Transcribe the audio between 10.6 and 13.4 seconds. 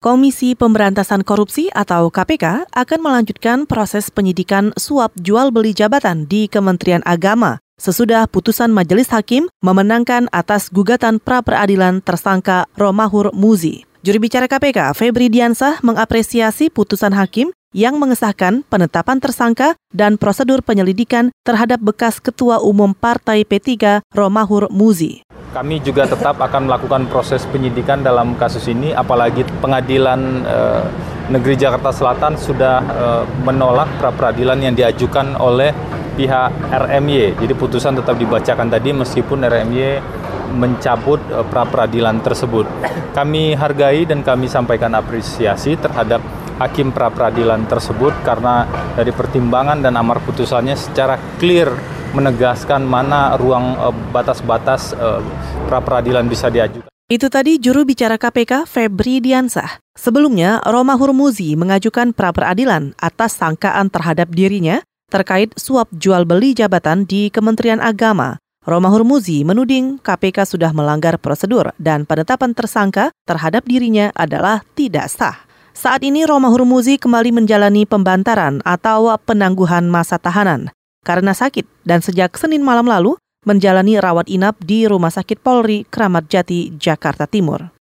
gugatan pra peradilan tersangka Romahur